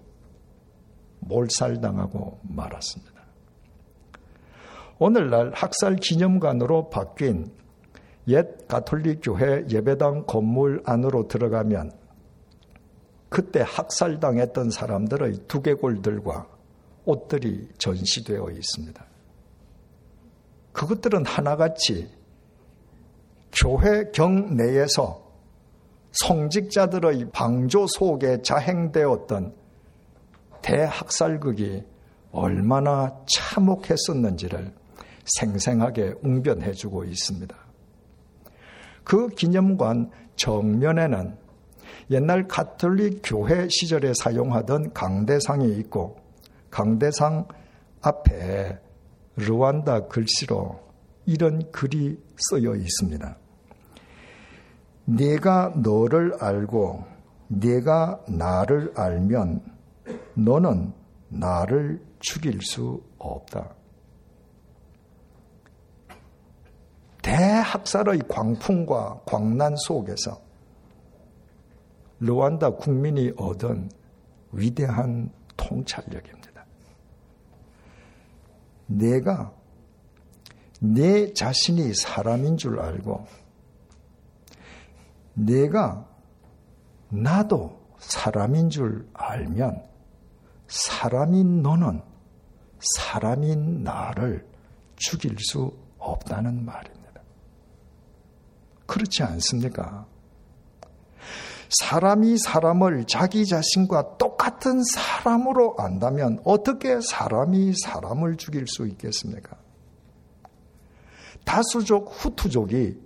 [1.20, 3.16] 몰살당하고 말았습니다.
[4.98, 7.50] 오늘날 학살 기념관으로 바뀐
[8.28, 11.92] 옛 가톨릭 교회 예배당 건물 안으로 들어가면
[13.28, 16.48] 그때 학살당했던 사람들의 두개골들과
[17.04, 19.06] 옷들이 전시되어 있습니다.
[20.76, 22.10] 그것들은 하나같이
[23.50, 25.24] 교회 경내에서
[26.12, 29.54] 성직자들의 방조 속에 자행되었던
[30.60, 31.82] 대학살극이
[32.30, 34.74] 얼마나 참혹했었는지를
[35.24, 37.56] 생생하게 웅변해주고 있습니다.
[39.02, 41.38] 그 기념관 정면에는
[42.10, 46.18] 옛날 가톨릭 교회 시절에 사용하던 강대상이 있고
[46.70, 47.48] 강대상
[48.02, 48.78] 앞에
[49.36, 50.80] 르완다 글씨로
[51.26, 53.36] 이런 글이 쓰여 있습니다.
[55.04, 57.04] 내가 너를 알고
[57.48, 59.62] 내가 나를 알면
[60.34, 60.92] 너는
[61.28, 63.74] 나를 죽일 수 없다.
[67.22, 70.40] 대학살의 광풍과 광난 속에서
[72.20, 73.90] 르완다 국민이 얻은
[74.52, 76.35] 위대한 통찰력입니다.
[78.86, 79.52] 내가
[80.80, 83.26] 내 자신이 사람인 줄 알고
[85.34, 86.06] 내가
[87.08, 89.84] 나도 사람인 줄 알면
[90.68, 92.02] 사람인 너는
[92.78, 94.46] 사람인 나를
[94.96, 97.20] 죽일 수 없다는 말입니다.
[98.86, 100.06] 그렇지 않습니까?
[101.68, 109.56] 사람이 사람을 자기 자신과 똑같은 사람으로 안다면 어떻게 사람이 사람을 죽일 수 있겠습니까?
[111.44, 112.98] 다수족 후투족이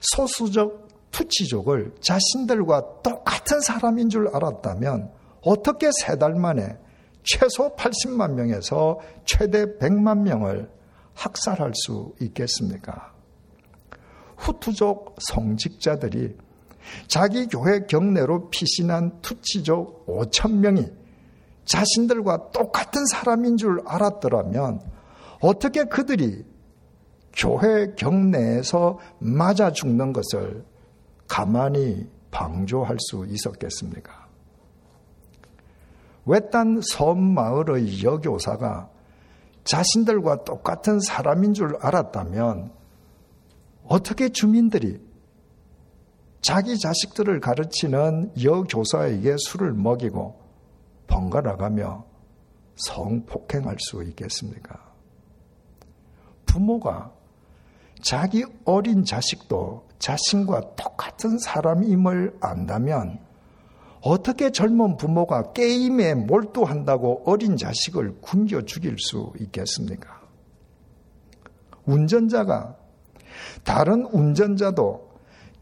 [0.00, 6.76] 소수족 투치족을 자신들과 똑같은 사람인 줄 알았다면 어떻게 세 달 만에
[7.22, 10.70] 최소 80만 명에서 최대 100만 명을
[11.14, 13.14] 학살할 수 있겠습니까?
[14.36, 16.36] 후투족 성직자들이
[17.06, 20.86] 자기 교회 경내로 피신한 투치족 5천 명이
[21.64, 24.80] 자신들과 똑같은 사람인 줄 알았더라면
[25.40, 26.44] 어떻게 그들이
[27.32, 30.64] 교회 경내에서 맞아 죽는 것을
[31.26, 34.24] 가만히 방조할 수 있었겠습니까?
[36.26, 38.88] 외딴 섬 마을의 여교사가
[39.64, 42.72] 자신들과 똑같은 사람인 줄 알았다면
[43.86, 45.00] 어떻게 주민들이
[46.44, 50.38] 자기 자식들을 가르치는 여교사에게 술을 먹이고
[51.06, 52.04] 번갈아가며
[52.76, 54.78] 성폭행할 수 있겠습니까?
[56.44, 57.10] 부모가
[58.02, 63.20] 자기 어린 자식도 자신과 똑같은 사람임을 안다면
[64.02, 70.20] 어떻게 젊은 부모가 게임에 몰두한다고 어린 자식을 굶겨 죽일 수 있겠습니까?
[71.86, 72.76] 운전자가
[73.64, 75.03] 다른 운전자도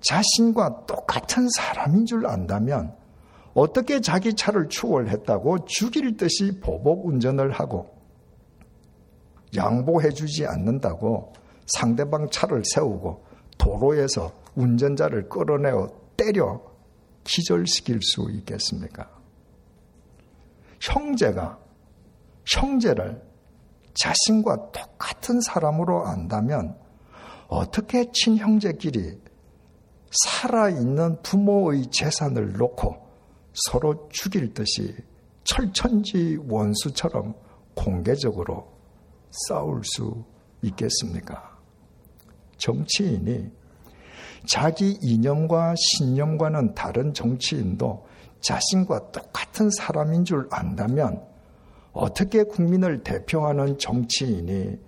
[0.02, 2.94] 자신과 똑같은 사람인 줄 안다면
[3.54, 7.92] 어떻게 자기 차를 추월했다고 죽일 듯이 보복 운전을 하고
[9.54, 11.32] 양보해주지 않는다고
[11.66, 13.24] 상대방 차를 세우고
[13.58, 16.60] 도로에서 운전자를 끌어내어 때려
[17.24, 19.08] 기절시킬 수 있겠습니까?
[20.80, 21.58] 형제가
[22.46, 23.22] 형제를
[23.94, 26.76] 자신과 똑같은 사람으로 안다면
[27.48, 29.20] 어떻게 친형제끼리
[30.12, 32.96] 살아있는 부모의 재산을 놓고
[33.54, 34.94] 서로 죽일 듯이
[35.44, 37.34] 철천지 원수처럼
[37.74, 38.70] 공개적으로
[39.30, 40.24] 싸울 수
[40.62, 41.58] 있겠습니까?
[42.58, 43.50] 정치인이
[44.46, 48.06] 자기 이념과 신념과는 다른 정치인도
[48.40, 51.22] 자신과 똑같은 사람인 줄 안다면
[51.92, 54.78] 어떻게 국민을 대표하는 정치인이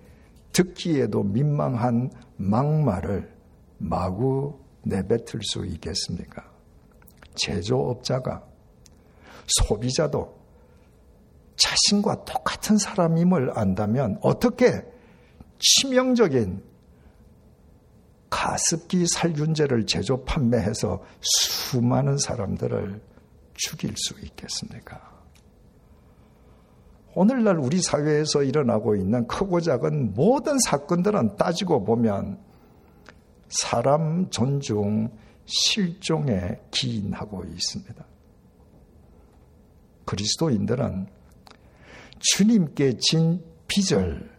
[0.51, 3.33] 듣기에도 민망한 막말을
[3.77, 6.43] 마구 내뱉을 수 있겠습니까?
[7.35, 8.43] 제조업자가
[9.47, 10.35] 소비자도
[11.57, 14.83] 자신과 똑같은 사람임을 안다면 어떻게
[15.59, 16.63] 치명적인
[18.29, 23.01] 가습기 살균제를 제조 판매해서 수많은 사람들을
[23.53, 25.15] 죽일 수 있겠습니까?
[27.13, 32.44] 오늘날 우리 사회에서 일어나고 있는 크고 작은 모든 사건들은 따지고 보면
[33.49, 35.09] 사람 존중,
[35.45, 38.05] 실종에 기인하고 있습니다.
[40.05, 41.07] 그리스도인들은
[42.19, 44.29] 주님께 진 빚을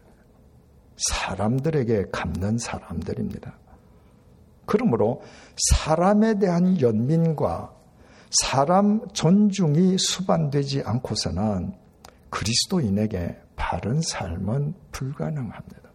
[0.96, 3.58] 사람들에게 갚는 사람들입니다.
[4.64, 5.22] 그러므로
[5.56, 7.74] 사람에 대한 연민과
[8.30, 11.74] 사람 존중이 수반되지 않고서는
[12.30, 15.86] 그리스도인에게 바른 삶은 불가능합니다.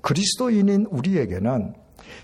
[0.00, 1.74] 그리스도인인 우리에게는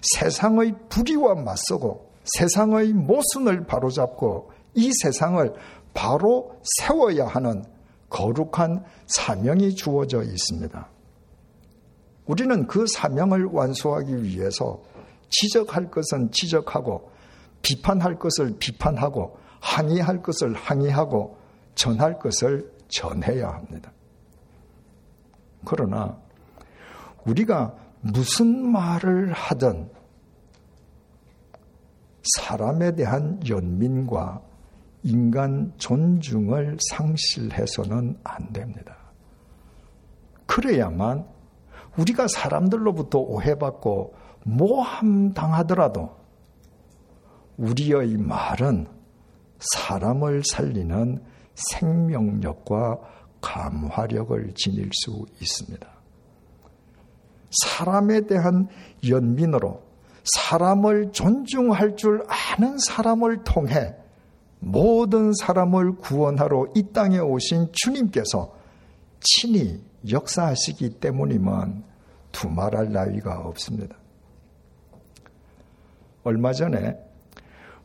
[0.02, 5.52] 세상의 불의와 맞서고 세상의 모순을 바로잡고 이 세상을
[5.92, 7.64] 바로 세워야 하는
[8.08, 10.88] 거룩한 사명이 주어져 있습니다.
[12.26, 14.82] 우리는 그 사명을 완수하기 위해서
[15.30, 17.10] 지적할 것은 지적하고
[17.62, 21.36] 비판할 것을 비판하고 항의할 것을 항의하고
[21.74, 23.92] 전할 것을 전해야 합니다.
[25.64, 26.18] 그러나
[27.24, 29.90] 우리가 무슨 말을 하든
[32.36, 34.42] 사람에 대한 연민과
[35.04, 38.96] 인간 존중을 상실해서는 안 됩니다.
[40.46, 41.26] 그래야만
[41.96, 44.14] 우리가 사람들로부터 오해받고
[44.44, 46.14] 모함 당하더라도
[47.56, 48.86] 우리의 말은
[49.58, 53.00] 사람을 살리는 생명력과
[53.40, 55.93] 감화력을 지닐 수 있습니다.
[57.62, 58.68] 사람에 대한
[59.08, 59.82] 연민으로
[60.24, 63.94] 사람을 존중할 줄 아는 사람을 통해
[64.60, 68.54] 모든 사람을 구원하러 이 땅에 오신 주님께서
[69.20, 71.84] 친히 역사하시기 때문이면
[72.32, 73.96] 두말할 나위가 없습니다.
[76.24, 76.96] 얼마 전에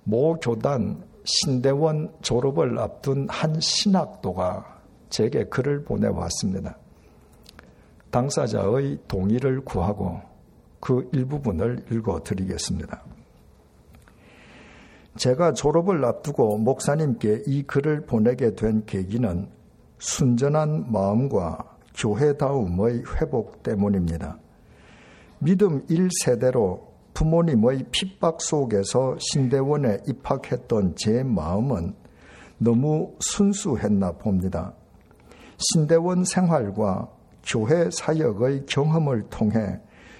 [0.03, 6.77] 모 교단 신대원 졸업을 앞둔 한 신학도가 제게 글을 보내왔습니다.
[8.11, 10.21] 당사자의 동의를 구하고
[10.79, 13.03] 그 일부분을 읽어 드리겠습니다.
[15.17, 19.49] 제가 졸업을 앞두고 목사님께 이 글을 보내게 된 계기는
[19.97, 24.37] 순전한 마음과 교회다움의 회복 때문입니다.
[25.39, 31.93] 믿음 1세대로 부모님의 핍박 속에서 신대원에 입학했던 제 마음은
[32.57, 34.73] 너무 순수했나 봅니다.
[35.57, 37.09] 신대원 생활과
[37.45, 39.79] 교회 사역의 경험을 통해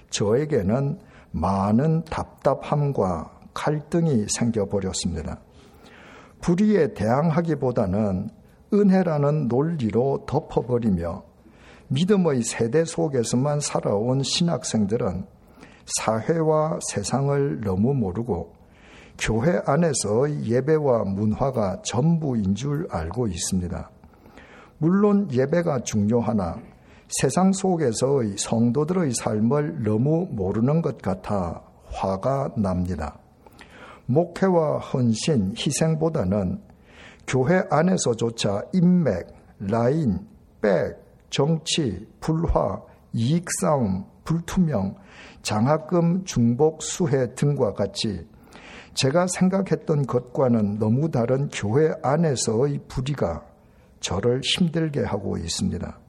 [0.09, 0.99] 저에게는
[1.32, 5.39] 많은 답답함과 갈등이 생겨버렸습니다.
[6.41, 8.30] 불의에 대항하기보다는
[8.74, 11.24] 은혜라는 논리로 덮어버리며
[11.89, 15.26] 믿음의 세대 속에서만 살아온 신학생들은
[15.86, 18.53] 사회와 세상을 너무 모르고
[19.17, 23.89] 교회 안에서 예배와 문화가 전부인 줄 알고 있습니다.
[24.78, 26.57] 물론 예배가 중요하나
[27.10, 33.18] 세상 속에서의 성도들의 삶을 너무 모르는 것 같아 화가 납니다.
[34.05, 36.62] 목회와 헌신, 희생보다는
[37.28, 39.28] 교회 안에서조차 인맥,
[39.60, 40.28] 라인,
[40.62, 40.97] 백,
[41.32, 42.82] 정치, 불화,
[43.14, 44.95] 이익싸움, 불투명,
[45.41, 48.28] 장학금, 중복, 수혜 등과 같이
[48.93, 53.45] 제가 생각했던 것과는 너무 다른 교회 안에서의 불의가
[53.99, 56.09] 저를 힘들게 하고 있습니다.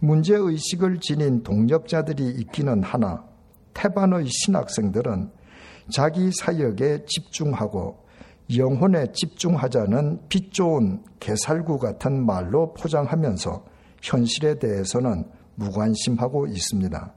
[0.00, 3.24] 문제의식을 지닌 동력자들이 있기는 하나
[3.74, 5.30] 태반의 신학생들은
[5.92, 7.98] 자기 사역에 집중하고
[8.56, 13.64] 영혼에 집중하자는 빛 좋은 개살구 같은 말로 포장하면서
[14.02, 15.24] 현실에 대해서는
[15.54, 17.14] 무관심하고 있습니다.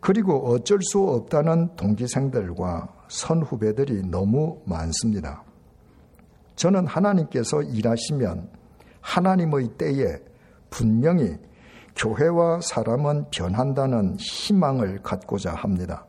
[0.00, 5.42] 그리고 어쩔 수 없다는 동기생들과 선후배들이 너무 많습니다.
[6.54, 8.48] 저는 하나님께서 일하시면
[9.00, 10.18] 하나님의 때에
[10.70, 11.36] 분명히
[11.98, 16.06] 교회와 사람은 변한다는 희망을 갖고자 합니다.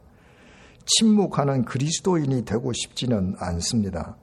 [0.86, 4.16] 침묵하는 그리스도인이 되고 싶지는 않습니다.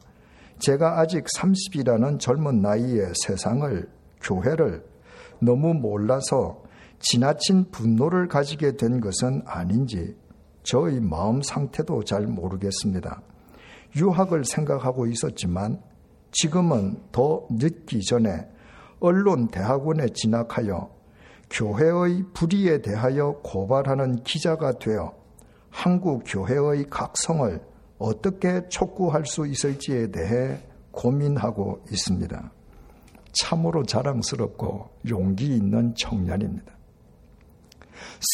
[0.61, 3.89] 제가 아직 30이라는 젊은 나이에 세상을,
[4.23, 4.87] 교회를
[5.41, 6.63] 너무 몰라서
[7.01, 10.17] 지나친 분노를 가지게 된 것은 아닌지
[10.63, 13.21] 저의 마음 상태도 잘 모르겠습니다.
[13.97, 15.83] 유학을 생각하고 있었지만
[16.31, 18.49] 지금은 더 늦기 전에
[19.01, 20.96] 언론 대학원에 진학하여
[21.51, 25.15] 교회의 불의에 대하여 고발하는 기자가 되어
[25.71, 27.61] 한국 교회의 각성을
[27.99, 30.59] 어떻게 촉구할 수 있을지에 대해
[30.91, 32.53] 고민하고 있습니다.
[33.33, 36.73] 참으로 자랑스럽고 용기 있는 청년입니다.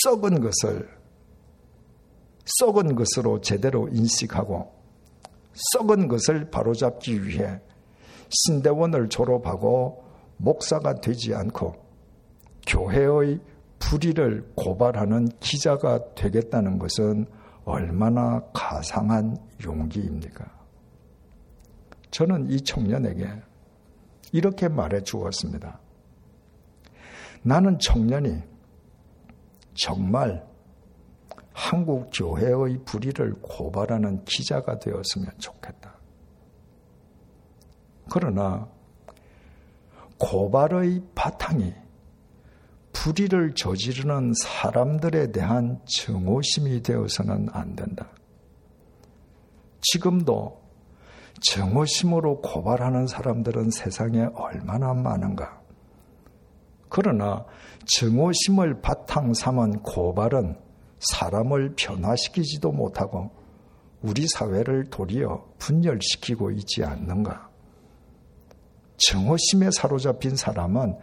[0.05, 0.89] 썩은 것을
[2.45, 4.73] 썩은 것으로 제대로 인식하고
[5.73, 7.61] 썩은 것을 바로잡기 위해
[8.31, 10.05] 신대원을 졸업하고
[10.39, 11.82] 목사가 되지 않고
[12.67, 13.41] 교회의
[13.79, 17.27] 불의를 고발하는 기자가 되겠다는 것은
[17.65, 20.45] 얼마나 가상한 용기입니까?
[22.11, 23.27] 저는 이 청년에게
[24.33, 25.81] 이렇게 말해 주었습니다.
[27.43, 28.43] 나는 청년이
[29.75, 30.47] 정말
[31.53, 35.99] 한국 교회의 불의를 고발하는 기자가 되었으면 좋겠다.
[38.11, 38.69] 그러나
[40.19, 41.75] 고발의 바탕이
[43.03, 48.09] 불의를 저지르는 사람들에 대한 증오심이 되어서는 안 된다.
[49.80, 50.62] 지금도
[51.40, 55.61] 증오심으로 고발하는 사람들은 세상에 얼마나 많은가.
[56.88, 57.44] 그러나
[57.86, 60.57] 증오심을 바탕 삼은 고발은
[61.00, 63.32] 사람을 변화시키지도 못하고
[64.03, 67.50] 우리 사회를 도리어 분열시키고 있지 않는가.
[68.98, 70.96] 증오심에 사로잡힌 사람은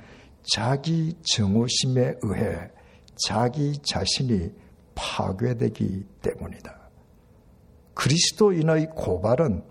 [0.54, 2.70] 자기 증오심에 의해
[3.28, 4.52] 자기 자신이
[4.96, 6.80] 파괴되기 때문이다.
[7.94, 9.64] 그리스도인의 고발은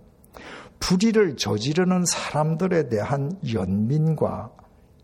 [0.81, 4.53] 불의를 저지르는 사람들에 대한 연민과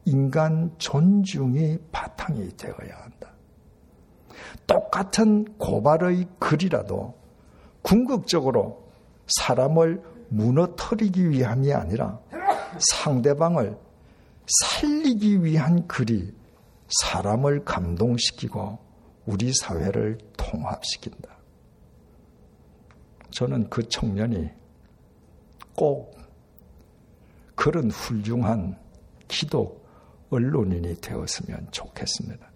[0.04, 3.32] 인간 존중이 바탕이 되어야 한다.
[4.66, 7.14] 똑같은 고발의 글이라도
[7.82, 8.90] 궁극적으로
[9.26, 12.18] 사람을 무너뜨리기 위함이 아니라
[12.78, 13.83] 상대방을
[14.46, 16.34] 살리기 위한 글이
[17.02, 18.78] 사람을 감동시키고
[19.26, 21.34] 우리 사회를 통합시킨다.
[23.30, 24.50] 저는 그 청년이
[25.74, 26.16] 꼭
[27.54, 28.78] 그런 훌륭한
[29.28, 29.84] 기독
[30.30, 32.50] 언론인이 되었으면 좋겠습니다.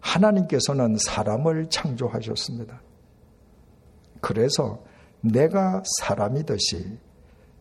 [0.00, 2.82] 하나님께서는 사람을 창조하셨습니다.
[4.20, 4.84] 그래서
[5.20, 6.98] 내가 사람이듯이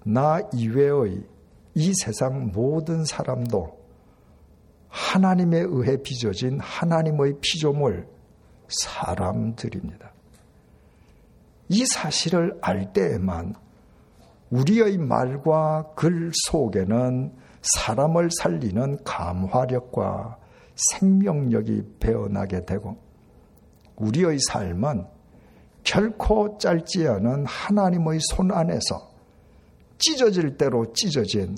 [0.03, 1.23] 나 이외의
[1.75, 3.79] 이 세상 모든 사람도
[4.89, 8.07] 하나님에 의해 빚어진 하나님의 피조물
[8.67, 10.11] 사람들입니다.
[11.69, 13.53] 이 사실을 알 때에만
[14.49, 20.37] 우리의 말과 글 속에는 사람을 살리는 감화력과
[20.75, 22.97] 생명력이 배어나게 되고
[23.97, 25.05] 우리의 삶은
[25.83, 29.08] 결코 짧지 않은 하나님의 손 안에서
[29.99, 31.57] 찢어질 대로 찢어진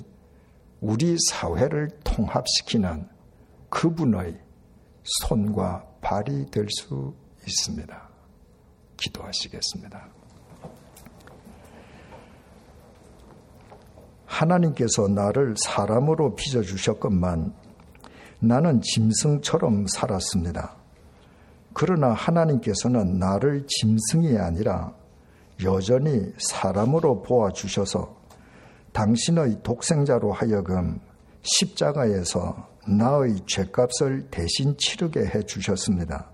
[0.80, 3.08] 우리 사회를 통합시키는
[3.70, 4.38] 그분의
[5.04, 7.14] 손과 발이 될 수
[7.46, 8.08] 있습니다.
[8.96, 10.08] 기도하시겠습니다.
[14.26, 17.54] 하나님께서 나를 사람으로 빚어주셨건만
[18.40, 20.76] 나는 짐승처럼 살았습니다.
[21.74, 24.94] 그러나 하나님께서는 나를 짐승이 아니라
[25.62, 28.21] 여전히 사람으로 보아주셔서
[28.92, 31.00] 당신의 독생자로 하여금
[31.42, 36.30] 십자가에서 나의 죄값을 대신 치르게 해 주셨습니다.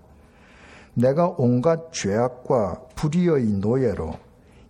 [0.93, 4.13] 내가 온갖 죄악과 불의의 노예로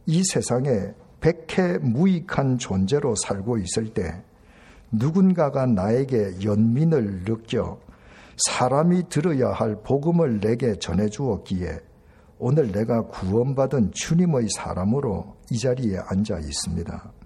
[0.06, 4.24] 이 세상에 백해 무익한 존재로 살고 있을 때
[4.92, 7.80] 누군가가 나에게 연민을 느껴
[8.38, 11.80] 사람이 들어야 할 복음을 내게 전해 주었기에
[12.38, 17.19] 오늘 내가 구원받은 주님의 사람으로 이 자리에 앉아 있습니다.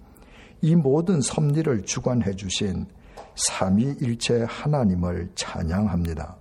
[0.60, 2.86] 이 모든 섭리를 주관해 주신
[3.34, 6.36] 삼위일체 하나님을 찬양합니다.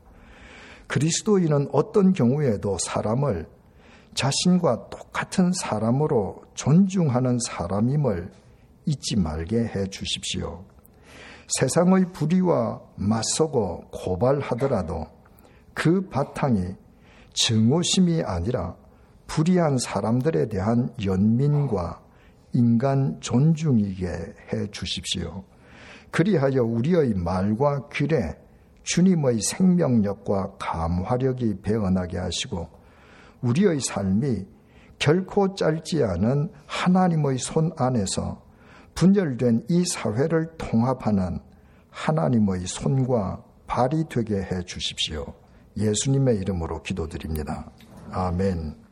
[0.87, 3.47] 그리스도인은 어떤 경우에도 사람을
[4.13, 8.31] 자신과 똑같은 사람으로 존중하는 사람임을
[8.85, 10.63] 잊지 말게 해 주십시오.
[11.59, 15.07] 세상의 불의와 맞서고 고발하더라도
[15.73, 16.75] 그 바탕이
[17.33, 18.75] 증오심이 아니라
[19.27, 22.02] 불의한 사람들에 대한 연민과
[22.53, 25.43] 인간 존중이게 해 주십시오.
[26.11, 28.35] 그리하여 우리의 말과 귀에
[28.83, 32.69] 주님의 생명력과 감화력이 배어나게 하시고
[33.41, 34.45] 우리의 삶이
[34.99, 38.41] 결코 짧지 않은 하나님의 손 안에서
[38.95, 41.39] 분열된 이 사회를 통합하는
[41.89, 45.25] 하나님의 손과 발이 되게 해 주십시오.
[45.77, 47.71] 예수님의 이름으로 기도드립니다.
[48.11, 48.82] 아멘.